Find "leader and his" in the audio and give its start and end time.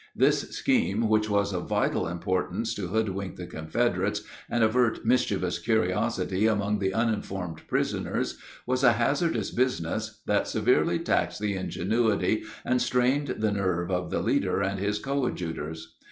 14.23-14.97